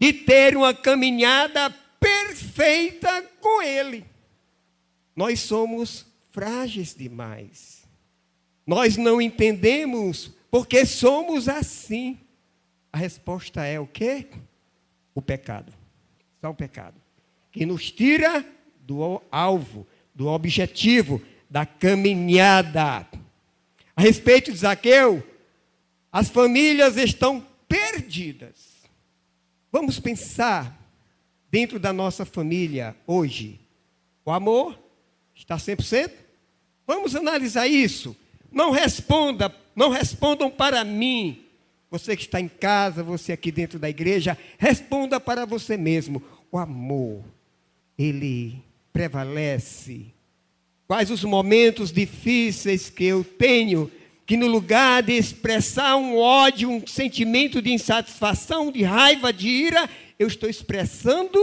de 0.00 0.12
ter 0.12 0.56
uma 0.56 0.74
caminhada 0.74 1.70
perfeita 2.00 3.22
com 3.40 3.62
Ele. 3.62 4.04
Nós 5.14 5.38
somos 5.38 6.04
frágeis 6.32 6.92
demais. 6.92 7.84
Nós 8.66 8.96
não 8.96 9.22
entendemos 9.22 10.32
porque 10.50 10.84
somos 10.84 11.48
assim. 11.48 12.18
A 12.92 12.98
resposta 12.98 13.64
é 13.64 13.78
o 13.78 13.86
quê? 13.86 14.26
O 15.14 15.22
pecado. 15.22 15.72
Só 16.40 16.50
o 16.50 16.54
pecado. 16.54 17.00
Que 17.52 17.64
nos 17.64 17.92
tira 17.92 18.44
do 18.80 19.22
alvo, 19.30 19.86
do 20.12 20.26
objetivo, 20.26 21.22
da 21.48 21.64
caminhada. 21.64 23.06
A 23.94 24.02
respeito 24.02 24.50
de 24.50 24.58
Zaqueu, 24.58 25.22
as 26.16 26.30
famílias 26.30 26.96
estão 26.96 27.46
perdidas. 27.68 28.54
Vamos 29.70 30.00
pensar 30.00 30.74
dentro 31.50 31.78
da 31.78 31.92
nossa 31.92 32.24
família 32.24 32.96
hoje. 33.06 33.60
O 34.24 34.30
amor 34.30 34.78
está 35.34 35.58
100%? 35.58 36.10
Vamos 36.86 37.14
analisar 37.14 37.66
isso. 37.66 38.16
Não 38.50 38.70
responda, 38.70 39.54
não 39.74 39.90
respondam 39.90 40.50
para 40.50 40.82
mim. 40.84 41.44
Você 41.90 42.16
que 42.16 42.22
está 42.22 42.40
em 42.40 42.48
casa, 42.48 43.02
você 43.02 43.32
aqui 43.32 43.52
dentro 43.52 43.78
da 43.78 43.90
igreja, 43.90 44.38
responda 44.56 45.20
para 45.20 45.44
você 45.44 45.76
mesmo. 45.76 46.22
O 46.50 46.56
amor, 46.56 47.22
ele 47.98 48.64
prevalece. 48.90 50.06
Quais 50.86 51.10
os 51.10 51.22
momentos 51.24 51.92
difíceis 51.92 52.88
que 52.88 53.04
eu 53.04 53.22
tenho 53.22 53.92
que 54.26 54.36
no 54.36 54.48
lugar 54.48 55.04
de 55.04 55.12
expressar 55.12 55.96
um 55.96 56.18
ódio, 56.18 56.68
um 56.68 56.84
sentimento 56.84 57.62
de 57.62 57.72
insatisfação, 57.72 58.72
de 58.72 58.82
raiva, 58.82 59.32
de 59.32 59.48
ira, 59.48 59.88
eu 60.18 60.26
estou 60.26 60.50
expressando 60.50 61.38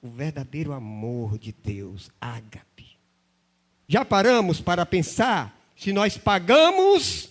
o 0.00 0.08
verdadeiro 0.08 0.72
amor 0.72 1.36
de 1.36 1.52
Deus, 1.52 2.08
ágape. 2.20 2.96
Já 3.88 4.04
paramos 4.04 4.60
para 4.60 4.86
pensar 4.86 5.58
se 5.74 5.92
nós 5.92 6.16
pagamos 6.16 7.28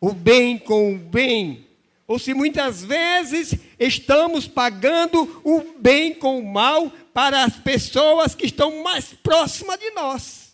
o 0.00 0.12
bem 0.12 0.58
com 0.58 0.94
o 0.94 0.98
bem, 0.98 1.66
ou 2.08 2.18
se 2.18 2.34
muitas 2.34 2.82
vezes 2.82 3.54
estamos 3.78 4.48
pagando 4.48 5.40
o 5.44 5.78
bem 5.78 6.14
com 6.14 6.40
o 6.40 6.52
mal 6.52 6.90
para 7.14 7.44
as 7.44 7.56
pessoas 7.56 8.34
que 8.34 8.46
estão 8.46 8.82
mais 8.82 9.12
próximas 9.22 9.78
de 9.78 9.90
nós, 9.90 10.52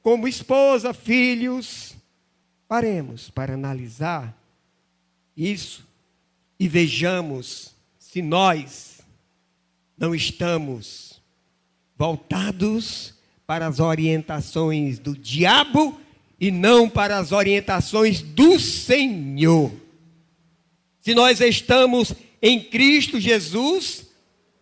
como 0.00 0.26
esposa, 0.26 0.94
filhos, 0.94 1.93
Paremos 2.66 3.30
para 3.30 3.54
analisar 3.54 4.36
isso 5.36 5.86
e 6.58 6.68
vejamos 6.68 7.74
se 7.98 8.22
nós 8.22 9.00
não 9.96 10.14
estamos 10.14 11.20
voltados 11.96 13.14
para 13.46 13.66
as 13.66 13.80
orientações 13.80 14.98
do 14.98 15.16
diabo 15.16 16.00
e 16.40 16.50
não 16.50 16.88
para 16.88 17.18
as 17.18 17.32
orientações 17.32 18.22
do 18.22 18.58
Senhor. 18.58 19.72
Se 21.00 21.14
nós 21.14 21.40
estamos 21.40 22.14
em 22.40 22.62
Cristo 22.62 23.20
Jesus, 23.20 24.06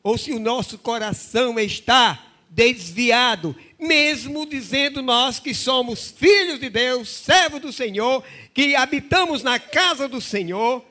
ou 0.03 0.19
se 0.19 0.33
o 0.33 0.41
nosso 0.41 0.77
coração 0.79 1.59
está 1.59 2.32
desviado, 2.55 3.57
mesmo 3.79 4.45
dizendo 4.47 5.01
nós 5.01 5.41
que 5.41 5.55
somos 5.55 6.11
filhos 6.11 6.61
de 6.61 6.69
Deus, 6.69 7.09
servos 7.09 7.61
do 7.61 7.73
Senhor, 7.73 8.23
que 8.53 8.77
habitamos 8.77 9.43
na 9.43 9.59
casa 9.59 10.07
do 10.07 10.21
Senhor, 10.21 10.85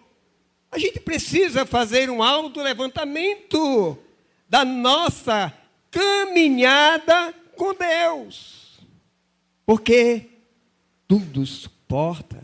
a 0.71 0.79
gente 0.79 0.99
precisa 0.99 1.65
fazer 1.65 2.09
um 2.09 2.23
alto 2.23 2.61
levantamento 2.61 3.97
da 4.49 4.65
nossa 4.65 5.53
caminhada 5.91 7.33
com 7.55 7.75
Deus. 7.75 8.79
Porque 9.65 10.29
tudo 11.07 11.45
suporta, 11.45 12.41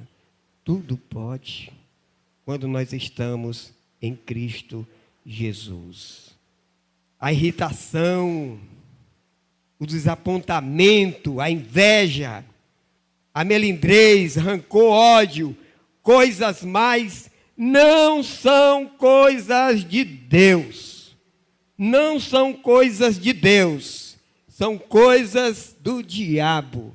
tudo 0.64 0.96
pode, 0.96 1.74
quando 2.46 2.68
nós 2.68 2.94
estamos 2.94 3.74
em 4.00 4.16
Cristo 4.16 4.88
Jesus. 5.26 6.38
A 7.20 7.34
irritação, 7.34 8.60
o 9.80 9.86
desapontamento, 9.86 11.40
a 11.40 11.50
inveja, 11.50 12.44
a 13.34 13.44
melindrez, 13.44 14.36
rancor, 14.36 14.92
ódio, 14.92 15.56
coisas 16.02 16.64
mais, 16.64 17.30
não 17.56 18.24
são 18.24 18.88
coisas 18.88 19.84
de 19.84 20.04
Deus. 20.04 21.16
Não 21.78 22.20
são 22.20 22.54
coisas 22.54 23.20
de 23.20 23.34
Deus, 23.34 24.18
são 24.48 24.80
coisas 24.80 25.76
do 25.80 26.02
diabo. 26.02 26.92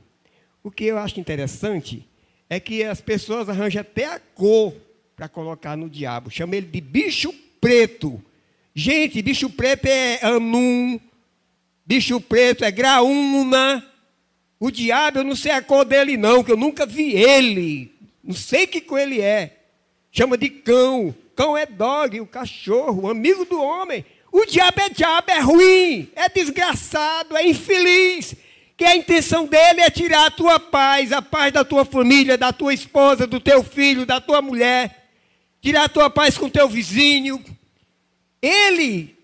O 0.61 0.73
que 0.73 0.85
eu 0.85 0.99
acho 0.99 1.21
interessante 1.21 2.09
é 2.51 2.59
que 2.59 2.83
as 2.83 3.01
pessoas 3.01 3.49
arranjam 3.49 3.81
até 3.81 4.07
a 4.07 4.19
cor 4.19 4.75
para 5.15 5.29
colocar 5.29 5.77
no 5.77 5.89
diabo. 5.89 6.31
Chama 6.31 6.57
ele 6.57 6.67
de 6.67 6.81
bicho 6.81 7.33
preto. 7.61 8.21
Gente, 8.75 9.23
bicho 9.23 9.49
preto 9.49 9.87
é 9.87 10.19
anum, 10.25 10.99
bicho 11.93 12.19
preto, 12.23 12.65
é 12.65 12.71
graúna. 12.71 13.87
O 14.59 14.71
diabo, 14.71 15.19
eu 15.19 15.25
não 15.25 15.37
sei 15.37 15.53
a 15.53 15.61
cor 15.61 15.85
dele, 15.85 16.17
não, 16.17 16.43
que 16.43 16.51
eu 16.51 16.57
nunca 16.57 16.87
vi 16.87 17.13
ele. 17.13 17.95
Não 18.25 18.35
sei 18.35 18.67
que 18.67 18.81
cor 18.81 18.99
ele 18.99 19.21
é. 19.21 19.59
Chama 20.11 20.39
de 20.39 20.49
cão. 20.49 21.15
Cão 21.37 21.55
é 21.55 21.67
dog, 21.67 22.19
o 22.19 22.27
cachorro, 22.27 23.03
o 23.03 23.11
amigo 23.11 23.45
do 23.45 23.61
homem. 23.61 24.07
O 24.31 24.47
diabo 24.47 24.81
é 24.81 24.89
diabo, 24.89 25.31
é 25.31 25.41
ruim, 25.41 26.11
é 26.17 26.31
desgraçado, 26.31 27.37
é 27.37 27.47
infeliz. 27.47 28.35
Que 28.75 28.87
a 28.87 28.97
intenção 28.97 29.45
dele 29.45 29.83
é 29.83 29.91
tirar 29.91 30.27
a 30.27 30.31
tua 30.31 30.59
paz, 30.59 31.13
a 31.13 31.21
paz 31.21 31.53
da 31.53 31.63
tua 31.63 31.85
família, 31.85 32.39
da 32.39 32.55
tua 32.55 32.73
esposa, 32.73 33.27
do 33.27 33.39
teu 33.39 33.63
filho, 33.63 34.07
da 34.07 34.19
tua 34.19 34.41
mulher. 34.41 35.11
Tirar 35.61 35.85
a 35.85 35.89
tua 35.91 36.09
paz 36.09 36.39
com 36.39 36.49
teu 36.49 36.71
vizinho. 36.71 37.45
Ele 38.41 39.15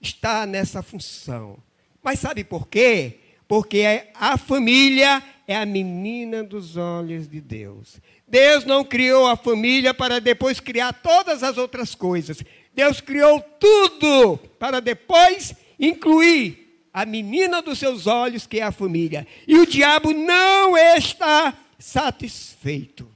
está 0.00 0.46
nessa 0.46 0.82
função. 0.82 1.62
Mas 2.04 2.20
sabe 2.20 2.44
por 2.44 2.68
quê? 2.68 3.20
Porque 3.48 4.04
a 4.14 4.36
família 4.36 5.22
é 5.48 5.56
a 5.56 5.64
menina 5.64 6.44
dos 6.44 6.76
olhos 6.76 7.26
de 7.26 7.40
Deus. 7.40 7.98
Deus 8.28 8.66
não 8.66 8.84
criou 8.84 9.26
a 9.26 9.36
família 9.36 9.94
para 9.94 10.20
depois 10.20 10.60
criar 10.60 10.92
todas 10.92 11.42
as 11.42 11.56
outras 11.56 11.94
coisas. 11.94 12.44
Deus 12.74 13.00
criou 13.00 13.40
tudo 13.40 14.36
para 14.58 14.80
depois 14.80 15.54
incluir 15.80 16.86
a 16.92 17.06
menina 17.06 17.62
dos 17.62 17.78
seus 17.78 18.06
olhos, 18.06 18.46
que 18.46 18.60
é 18.60 18.62
a 18.62 18.72
família. 18.72 19.26
E 19.48 19.58
o 19.58 19.66
diabo 19.66 20.12
não 20.12 20.76
está 20.76 21.56
satisfeito. 21.78 23.08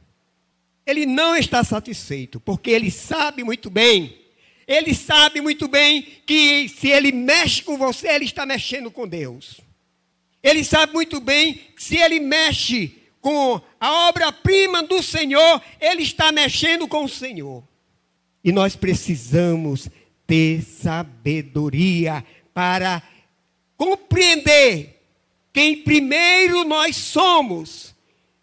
Ele 0.86 1.04
não 1.04 1.36
está 1.36 1.62
satisfeito, 1.62 2.40
porque 2.40 2.70
ele 2.70 2.90
sabe 2.90 3.44
muito 3.44 3.68
bem 3.68 4.16
ele 4.68 4.94
sabe 4.94 5.40
muito 5.40 5.66
bem 5.66 6.06
que 6.26 6.68
se 6.68 6.88
ele 6.88 7.10
mexe 7.10 7.62
com 7.62 7.78
você, 7.78 8.06
ele 8.08 8.26
está 8.26 8.44
mexendo 8.44 8.90
com 8.90 9.08
Deus. 9.08 9.62
Ele 10.42 10.62
sabe 10.62 10.92
muito 10.92 11.18
bem 11.20 11.54
que 11.74 11.82
se 11.82 11.96
ele 11.96 12.20
mexe 12.20 12.94
com 13.18 13.58
a 13.80 14.08
obra-prima 14.08 14.82
do 14.82 15.02
Senhor, 15.02 15.62
ele 15.80 16.02
está 16.02 16.30
mexendo 16.30 16.86
com 16.86 17.04
o 17.04 17.08
Senhor. 17.08 17.64
E 18.44 18.52
nós 18.52 18.76
precisamos 18.76 19.88
ter 20.26 20.62
sabedoria 20.62 22.22
para 22.52 23.02
compreender 23.74 25.00
quem 25.50 25.78
primeiro 25.78 26.62
nós 26.64 26.94
somos 26.94 27.94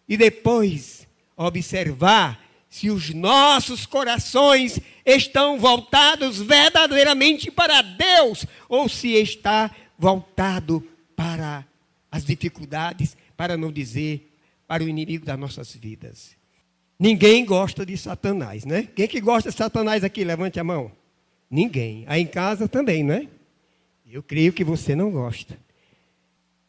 e 0.09 0.17
depois 0.17 1.07
observar 1.37 2.43
se 2.67 2.89
os 2.89 3.13
nossos 3.13 3.85
corações 3.85 4.79
estão 5.05 5.59
voltados 5.59 6.41
verdadeiramente 6.41 7.51
para 7.51 7.81
Deus 7.81 8.45
ou 8.67 8.89
se 8.89 9.13
está 9.13 9.69
voltado 9.97 10.83
para 11.15 11.65
as 12.11 12.25
dificuldades, 12.25 13.15
para 13.37 13.55
não 13.55 13.71
dizer 13.71 14.31
para 14.67 14.83
o 14.83 14.89
inimigo 14.89 15.25
das 15.25 15.37
nossas 15.37 15.75
vidas. 15.75 16.35
Ninguém 16.97 17.45
gosta 17.45 17.85
de 17.85 17.97
Satanás, 17.97 18.65
né? 18.65 18.83
Quem 18.95 19.07
que 19.07 19.19
gosta 19.19 19.49
de 19.51 19.55
Satanás 19.55 20.03
aqui? 20.03 20.23
Levante 20.23 20.59
a 20.59 20.63
mão. 20.63 20.91
Ninguém. 21.49 22.03
Aí 22.07 22.21
em 22.21 22.27
casa 22.27 22.67
também, 22.67 23.03
né? 23.03 23.27
Eu 24.09 24.23
creio 24.23 24.53
que 24.53 24.63
você 24.63 24.95
não 24.95 25.11
gosta. 25.11 25.57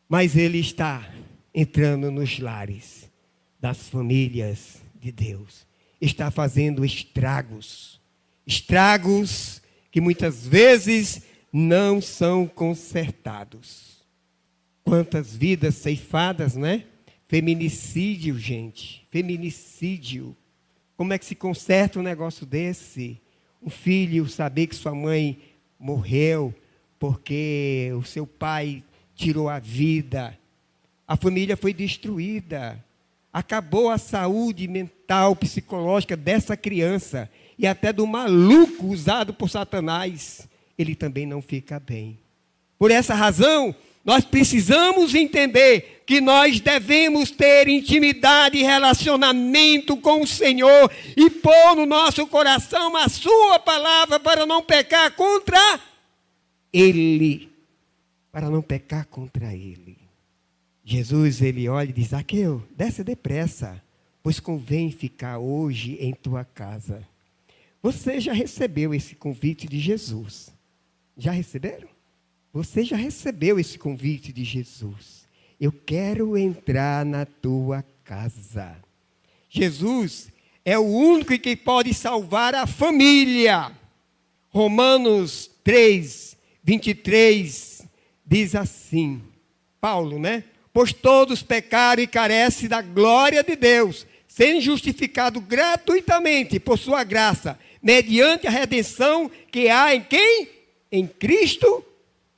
Mas 0.08 0.36
ele 0.36 0.58
está 0.58 1.08
entrando 1.54 2.10
nos 2.10 2.38
lares 2.38 3.10
das 3.60 3.88
famílias 3.88 4.82
de 5.00 5.10
Deus 5.10 5.66
está 6.00 6.30
fazendo 6.30 6.84
estragos. 6.84 8.00
Estragos 8.46 9.60
que 9.90 10.00
muitas 10.00 10.46
vezes 10.46 11.22
não 11.52 12.00
são 12.00 12.46
consertados. 12.46 14.04
Quantas 14.84 15.34
vidas 15.34 15.74
ceifadas, 15.76 16.54
né? 16.54 16.84
Feminicídio, 17.26 18.38
gente. 18.38 19.06
Feminicídio. 19.10 20.36
Como 20.96 21.12
é 21.12 21.18
que 21.18 21.24
se 21.24 21.34
conserta 21.34 21.98
um 21.98 22.02
negócio 22.02 22.46
desse? 22.46 23.20
Um 23.60 23.70
filho 23.70 24.28
saber 24.28 24.68
que 24.68 24.76
sua 24.76 24.94
mãe 24.94 25.38
morreu 25.78 26.54
porque 26.98 27.90
o 27.98 28.04
seu 28.04 28.26
pai 28.26 28.84
tirou 29.14 29.48
a 29.48 29.58
vida. 29.58 30.38
A 31.06 31.16
família 31.16 31.56
foi 31.56 31.74
destruída. 31.74 32.82
Acabou 33.32 33.90
a 33.90 33.98
saúde 33.98 34.68
mental, 34.68 35.34
psicológica 35.34 36.16
dessa 36.16 36.56
criança 36.56 37.30
e 37.58 37.66
até 37.66 37.92
do 37.92 38.06
maluco 38.06 38.86
usado 38.86 39.32
por 39.32 39.48
Satanás. 39.48 40.46
Ele 40.78 40.94
também 40.94 41.26
não 41.26 41.40
fica 41.40 41.80
bem. 41.80 42.18
Por 42.78 42.90
essa 42.90 43.14
razão, 43.14 43.74
nós 44.04 44.24
precisamos 44.24 45.14
entender 45.14 46.04
que 46.06 46.20
nós 46.20 46.60
devemos 46.60 47.30
ter 47.30 47.66
intimidade 47.66 48.56
e 48.56 48.62
relacionamento 48.62 49.96
com 49.96 50.22
o 50.22 50.26
Senhor 50.26 50.90
e 51.16 51.28
pôr 51.28 51.74
no 51.74 51.86
nosso 51.86 52.26
coração 52.28 52.96
a 52.96 53.08
Sua 53.08 53.58
palavra 53.58 54.20
para 54.20 54.46
não 54.46 54.62
pecar 54.62 55.10
contra 55.12 55.80
Ele. 56.72 57.50
Para 58.30 58.48
não 58.48 58.62
pecar 58.62 59.06
contra 59.06 59.52
Ele. 59.54 59.96
Jesus, 60.84 61.42
ele 61.42 61.68
olha 61.68 61.90
e 61.90 61.92
diz: 61.92 62.14
Aqueu, 62.14 62.62
desce 62.76 63.02
depressa, 63.02 63.82
pois 64.22 64.38
convém 64.38 64.92
ficar 64.92 65.38
hoje 65.38 65.98
em 66.00 66.14
tua 66.14 66.44
casa. 66.44 67.02
Você 67.86 68.18
já 68.18 68.32
recebeu 68.32 68.92
esse 68.92 69.14
convite 69.14 69.68
de 69.68 69.78
Jesus? 69.78 70.52
Já 71.16 71.30
receberam? 71.30 71.88
Você 72.52 72.82
já 72.82 72.96
recebeu 72.96 73.60
esse 73.60 73.78
convite 73.78 74.32
de 74.32 74.42
Jesus. 74.42 75.28
Eu 75.60 75.70
quero 75.70 76.36
entrar 76.36 77.06
na 77.06 77.24
tua 77.24 77.84
casa. 78.02 78.76
Jesus 79.48 80.32
é 80.64 80.76
o 80.76 80.82
único 80.82 81.38
que 81.38 81.54
pode 81.54 81.94
salvar 81.94 82.56
a 82.56 82.66
família. 82.66 83.70
Romanos 84.48 85.48
3, 85.62 86.36
23 86.64 87.86
diz 88.26 88.56
assim: 88.56 89.22
Paulo, 89.80 90.18
né? 90.18 90.42
Pois 90.72 90.92
todos 90.92 91.40
pecaram 91.40 92.02
e 92.02 92.08
carecem 92.08 92.68
da 92.68 92.82
glória 92.82 93.44
de 93.44 93.54
Deus, 93.54 94.04
sendo 94.26 94.60
justificados 94.60 95.40
gratuitamente 95.44 96.58
por 96.58 96.76
sua 96.76 97.04
graça, 97.04 97.56
mediante 97.86 98.48
a 98.48 98.50
redenção 98.50 99.30
que 99.52 99.68
há 99.68 99.94
em 99.94 100.02
quem? 100.02 100.48
Em 100.90 101.06
Cristo 101.06 101.84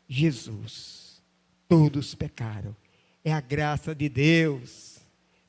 Jesus. 0.06 1.22
Todos 1.66 2.14
pecaram. 2.14 2.76
É 3.24 3.32
a 3.32 3.40
graça 3.40 3.94
de 3.94 4.10
Deus. 4.10 4.98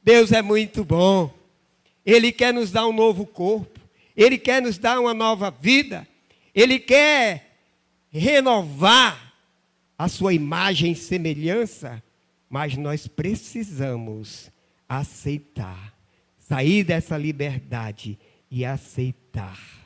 Deus 0.01 0.31
é 0.31 0.41
muito 0.41 0.85
bom. 0.85 1.33
Ele 2.05 2.31
quer 2.31 2.53
nos 2.53 2.71
dar 2.71 2.87
um 2.87 2.93
novo 2.93 3.25
corpo. 3.25 3.77
Ele 4.15 4.37
quer 4.37 4.61
nos 4.61 4.77
dar 4.77 5.01
uma 5.01 5.13
nova 5.13 5.51
vida. 5.51 6.07
Ele 6.55 6.79
quer 6.79 7.57
renovar 8.09 9.33
a 9.97 10.07
sua 10.07 10.33
imagem 10.33 10.93
e 10.93 10.95
semelhança. 10.95 12.01
Mas 12.49 12.77
nós 12.77 13.05
precisamos 13.05 14.49
aceitar. 14.87 15.93
Sair 16.37 16.85
dessa 16.85 17.17
liberdade 17.17 18.17
e 18.49 18.63
aceitar. 18.63 19.78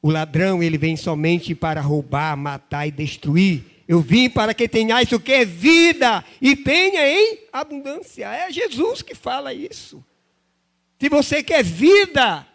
O 0.00 0.10
ladrão, 0.10 0.62
ele 0.62 0.78
vem 0.78 0.96
somente 0.96 1.54
para 1.54 1.80
roubar, 1.80 2.36
matar 2.36 2.86
e 2.86 2.90
destruir. 2.90 3.64
Eu 3.88 4.00
vim 4.00 4.28
para 4.28 4.54
que 4.54 4.68
tenhais 4.68 5.10
o 5.12 5.18
que? 5.18 5.32
é 5.32 5.44
Vida 5.44 6.24
e 6.40 6.54
tenha 6.54 7.08
em 7.08 7.38
abundância. 7.52 8.26
É 8.26 8.52
Jesus 8.52 9.02
que 9.02 9.14
fala 9.14 9.52
isso. 9.52 10.04
Se 11.00 11.08
você 11.08 11.42
quer 11.42 11.64
vida, 11.64 12.46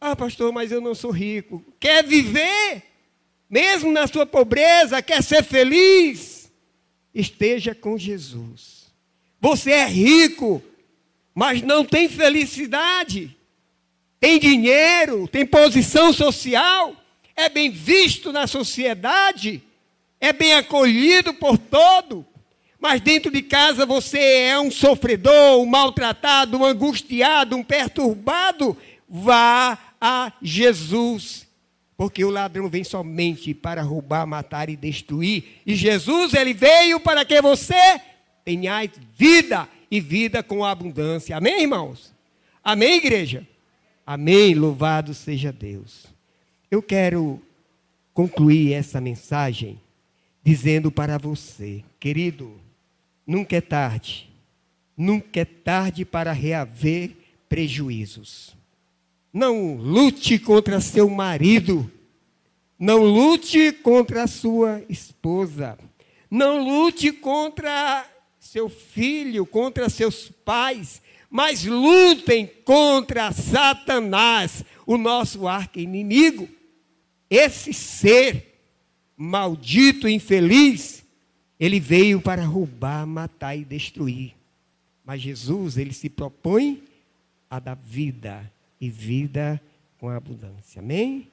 ah, 0.00 0.16
pastor, 0.16 0.52
mas 0.52 0.72
eu 0.72 0.80
não 0.80 0.94
sou 0.94 1.10
rico. 1.10 1.64
Quer 1.78 2.04
viver, 2.04 2.82
mesmo 3.50 3.92
na 3.92 4.06
sua 4.06 4.24
pobreza, 4.24 5.02
quer 5.02 5.22
ser 5.22 5.44
feliz, 5.44 6.50
esteja 7.14 7.74
com 7.74 7.98
Jesus. 7.98 8.92
Você 9.40 9.72
é 9.72 9.86
rico, 9.86 10.62
mas 11.34 11.60
não 11.60 11.84
tem 11.84 12.08
felicidade 12.08 13.36
tem 14.22 14.38
dinheiro, 14.38 15.26
tem 15.26 15.44
posição 15.44 16.12
social, 16.12 16.94
é 17.34 17.48
bem 17.48 17.72
visto 17.72 18.32
na 18.32 18.46
sociedade, 18.46 19.60
é 20.20 20.32
bem 20.32 20.54
acolhido 20.54 21.34
por 21.34 21.58
todo, 21.58 22.24
mas 22.78 23.00
dentro 23.00 23.32
de 23.32 23.42
casa 23.42 23.84
você 23.84 24.20
é 24.20 24.60
um 24.60 24.70
sofredor, 24.70 25.60
um 25.60 25.66
maltratado, 25.66 26.56
um 26.56 26.64
angustiado, 26.64 27.56
um 27.56 27.64
perturbado, 27.64 28.78
vá 29.08 29.76
a 30.00 30.32
Jesus. 30.40 31.44
Porque 31.96 32.24
o 32.24 32.30
ladrão 32.30 32.68
vem 32.68 32.84
somente 32.84 33.52
para 33.52 33.82
roubar, 33.82 34.24
matar 34.24 34.68
e 34.68 34.76
destruir. 34.76 35.60
E 35.66 35.74
Jesus, 35.74 36.32
ele 36.32 36.54
veio 36.54 37.00
para 37.00 37.24
que 37.24 37.42
você 37.42 38.00
tenha 38.44 38.88
vida 39.18 39.68
e 39.90 40.00
vida 40.00 40.44
com 40.44 40.64
abundância. 40.64 41.36
Amém, 41.36 41.62
irmãos? 41.62 42.14
Amém, 42.62 42.98
igreja? 42.98 43.44
Amém. 44.06 44.54
Louvado 44.54 45.14
seja 45.14 45.52
Deus. 45.52 46.06
Eu 46.70 46.82
quero 46.82 47.40
concluir 48.12 48.72
essa 48.72 49.00
mensagem 49.00 49.80
dizendo 50.42 50.90
para 50.90 51.18
você, 51.18 51.84
querido, 52.00 52.60
nunca 53.26 53.56
é 53.56 53.60
tarde. 53.60 54.30
Nunca 54.96 55.40
é 55.40 55.44
tarde 55.44 56.04
para 56.04 56.32
reaver 56.32 57.12
prejuízos. 57.48 58.56
Não 59.32 59.76
lute 59.76 60.38
contra 60.38 60.80
seu 60.80 61.08
marido. 61.08 61.90
Não 62.78 63.04
lute 63.04 63.72
contra 63.72 64.26
sua 64.26 64.82
esposa. 64.88 65.78
Não 66.30 66.62
lute 66.62 67.12
contra 67.12 68.06
seu 68.38 68.68
filho, 68.68 69.46
contra 69.46 69.88
seus 69.88 70.28
pais 70.28 71.00
mas 71.32 71.64
lutem 71.64 72.46
contra 72.62 73.32
Satanás, 73.32 74.62
o 74.86 74.98
nosso 74.98 75.48
arqui-inimigo. 75.48 76.46
Esse 77.30 77.72
ser 77.72 78.60
maldito, 79.16 80.06
infeliz, 80.06 81.02
ele 81.58 81.80
veio 81.80 82.20
para 82.20 82.44
roubar, 82.44 83.06
matar 83.06 83.56
e 83.56 83.64
destruir. 83.64 84.34
Mas 85.02 85.22
Jesus, 85.22 85.78
ele 85.78 85.94
se 85.94 86.10
propõe 86.10 86.82
a 87.48 87.58
dar 87.58 87.76
vida 87.76 88.52
e 88.78 88.90
vida 88.90 89.58
com 89.96 90.10
abundância. 90.10 90.80
Amém? 90.80 91.30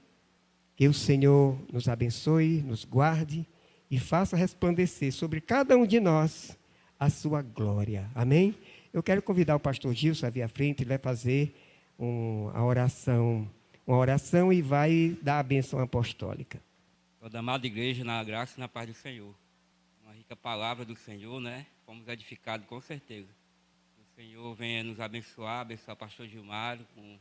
Que 0.77 0.88
o 0.88 0.93
Senhor 0.93 1.59
nos 1.73 1.89
abençoe, 1.89 2.63
nos 2.65 2.85
guarde 2.85 3.45
e 3.91 3.99
faça 3.99 4.38
resplandecer 4.38 5.12
sobre 5.12 5.41
cada 5.41 5.75
um 5.75 5.85
de 5.85 5.99
nós 5.99 6.57
a 6.97 7.09
sua 7.09 7.41
glória. 7.41 8.09
Amém? 8.15 8.55
Eu 8.91 9.04
quero 9.04 9.21
convidar 9.21 9.56
o 9.56 9.60
pastor 9.60 9.93
Gilson 9.93 10.25
a 10.25 10.30
vir 10.32 10.41
à 10.41 10.47
frente, 10.47 10.82
ele 10.82 10.89
vai 10.89 10.97
fazer 10.97 11.56
um, 11.97 12.49
a 12.56 12.63
oração, 12.63 13.47
uma 13.86 13.97
oração 13.97 14.52
e 14.52 14.63
vai 14.63 15.15
dar 15.21 15.39
a 15.39 15.43
bênção 15.43 15.80
apostólica. 15.80 16.60
Toda 17.19 17.38
amada 17.38 17.67
igreja, 17.67 18.04
na 18.04 18.23
graça 18.23 18.56
e 18.58 18.60
na 18.60 18.67
paz 18.67 18.88
do 18.88 18.95
Senhor. 18.95 19.36
Uma 20.04 20.13
rica 20.13 20.36
palavra 20.36 20.84
do 20.84 20.95
Senhor, 20.95 21.39
né? 21.39 21.67
Fomos 21.86 22.08
edificados 22.08 22.65
com 22.65 22.82
certeza. 22.82 23.30
O 23.99 24.15
Senhor 24.15 24.56
venha 24.56 24.84
nos 24.84 24.99
abençoar, 24.99 25.62
abençoar 25.62 25.95
o 25.95 25.99
pastor 25.99 26.28
Gilmário 26.28 26.84
com 26.95 27.19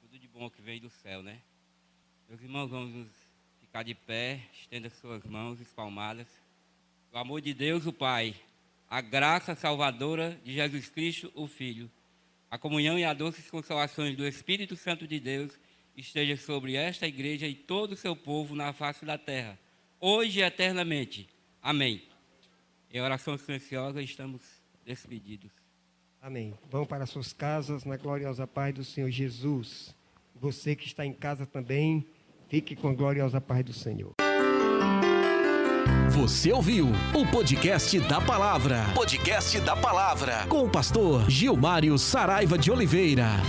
tudo 0.00 0.20
de 0.20 0.28
bom 0.28 0.48
que 0.48 0.62
vem 0.62 0.80
do 0.80 0.88
céu, 0.88 1.20
né? 1.20 1.40
Meus 2.28 2.40
irmãos, 2.40 2.70
vamos 2.70 3.08
ficar 3.60 3.82
de 3.82 3.94
pé, 3.94 4.40
estenda 4.52 4.88
suas 4.88 5.24
mãos 5.24 5.60
espalmadas. 5.60 6.28
O 7.12 7.18
amor 7.18 7.40
de 7.40 7.52
Deus, 7.52 7.86
o 7.86 7.92
Pai 7.92 8.36
a 8.92 9.00
graça 9.00 9.54
salvadora 9.54 10.38
de 10.44 10.52
Jesus 10.52 10.90
Cristo, 10.90 11.32
o 11.34 11.46
Filho, 11.46 11.90
a 12.50 12.58
comunhão 12.58 12.98
e 12.98 13.04
a 13.04 13.14
doces 13.14 13.50
consolações 13.50 14.14
do 14.14 14.28
Espírito 14.28 14.76
Santo 14.76 15.06
de 15.06 15.18
Deus 15.18 15.58
esteja 15.96 16.36
sobre 16.36 16.74
esta 16.74 17.06
igreja 17.06 17.46
e 17.46 17.54
todo 17.54 17.92
o 17.92 17.96
seu 17.96 18.14
povo 18.14 18.54
na 18.54 18.70
face 18.74 19.06
da 19.06 19.16
terra, 19.16 19.58
hoje 19.98 20.40
e 20.40 20.42
eternamente. 20.42 21.26
Amém. 21.62 22.02
Em 22.92 23.00
oração 23.00 23.38
silenciosa 23.38 24.02
estamos 24.02 24.42
despedidos. 24.84 25.50
Amém. 26.20 26.52
Vão 26.70 26.84
para 26.84 27.06
suas 27.06 27.32
casas 27.32 27.86
na 27.86 27.96
gloriosa 27.96 28.46
paz 28.46 28.74
do 28.74 28.84
Senhor 28.84 29.10
Jesus. 29.10 29.94
Você 30.34 30.76
que 30.76 30.86
está 30.86 31.06
em 31.06 31.14
casa 31.14 31.46
também, 31.46 32.06
fique 32.50 32.76
com 32.76 32.90
a 32.90 32.94
gloriosa 32.94 33.40
paz 33.40 33.64
do 33.64 33.72
Senhor. 33.72 34.12
Você 36.12 36.52
ouviu 36.52 36.90
o 37.14 37.26
podcast 37.26 37.98
da 38.00 38.20
palavra. 38.20 38.84
Podcast 38.94 39.58
da 39.60 39.74
palavra. 39.74 40.44
Com 40.46 40.64
o 40.64 40.68
pastor 40.68 41.24
Gilmário 41.30 41.96
Saraiva 41.98 42.58
de 42.58 42.70
Oliveira. 42.70 43.40